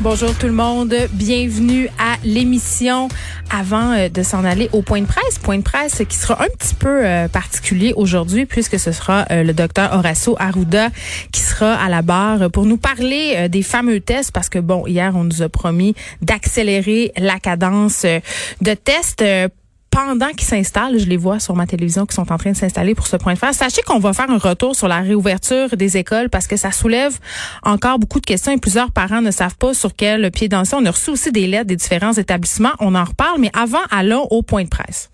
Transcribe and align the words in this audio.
Bonjour 0.00 0.36
tout 0.36 0.46
le 0.46 0.52
monde, 0.52 0.94
bienvenue 1.12 1.88
à 1.98 2.16
l'émission. 2.24 3.08
Avant 3.50 3.92
euh, 3.92 4.08
de 4.08 4.22
s'en 4.22 4.44
aller 4.44 4.68
au 4.72 4.82
point 4.82 5.00
de 5.00 5.06
presse, 5.06 5.38
point 5.38 5.58
de 5.58 5.62
presse 5.62 6.02
qui 6.08 6.16
sera 6.16 6.42
un 6.42 6.48
petit 6.48 6.74
peu 6.74 7.06
euh, 7.06 7.28
particulier 7.28 7.92
aujourd'hui 7.94 8.46
puisque 8.46 8.78
ce 8.78 8.90
sera 8.90 9.26
euh, 9.30 9.44
le 9.44 9.52
docteur 9.52 9.92
Horacio 9.92 10.34
Arruda 10.38 10.88
qui 11.30 11.40
sera 11.40 11.74
à 11.74 11.88
la 11.88 12.02
barre 12.02 12.50
pour 12.50 12.66
nous 12.66 12.78
parler 12.78 13.48
des 13.48 13.62
fameux 13.62 14.00
tests 14.00 14.32
parce 14.32 14.48
que 14.48 14.58
bon, 14.58 14.86
hier 14.86 15.12
on 15.14 15.24
nous 15.24 15.42
a 15.42 15.48
promis 15.48 15.94
d'accélérer 16.20 17.12
la 17.18 17.38
cadence 17.38 18.04
de 18.04 18.74
tests 18.74 19.24
pendant 19.92 20.30
qu'ils 20.30 20.48
s'installent, 20.48 20.98
je 20.98 21.04
les 21.04 21.18
vois 21.18 21.38
sur 21.38 21.54
ma 21.54 21.66
télévision 21.66 22.06
qui 22.06 22.14
sont 22.14 22.32
en 22.32 22.38
train 22.38 22.50
de 22.50 22.56
s'installer 22.56 22.94
pour 22.94 23.06
ce 23.06 23.16
point 23.16 23.34
de 23.34 23.38
phase. 23.38 23.56
Sachez 23.56 23.82
qu'on 23.82 23.98
va 23.98 24.12
faire 24.12 24.30
un 24.30 24.38
retour 24.38 24.74
sur 24.74 24.88
la 24.88 25.00
réouverture 25.00 25.76
des 25.76 25.98
écoles 25.98 26.30
parce 26.30 26.46
que 26.46 26.56
ça 26.56 26.72
soulève 26.72 27.18
encore 27.62 27.98
beaucoup 27.98 28.18
de 28.18 28.26
questions 28.26 28.52
et 28.52 28.58
plusieurs 28.58 28.90
parents 28.90 29.20
ne 29.20 29.30
savent 29.30 29.56
pas 29.56 29.74
sur 29.74 29.94
quel 29.94 30.30
pied 30.30 30.48
danser. 30.48 30.74
On 30.78 30.86
a 30.86 30.90
reçu 30.90 31.10
aussi 31.10 31.30
des 31.30 31.46
lettres 31.46 31.66
des 31.66 31.76
différents 31.76 32.14
établissements. 32.14 32.72
On 32.80 32.94
en 32.94 33.04
reparle, 33.04 33.38
mais 33.38 33.50
avant, 33.52 33.78
allons 33.90 34.26
au 34.30 34.42
point 34.42 34.64
de 34.64 34.68
presse. 34.68 35.11